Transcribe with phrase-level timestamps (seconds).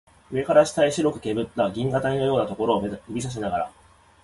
[0.31, 3.71] 上から下へ白くけぶった銀河帯のようなところを指さしながら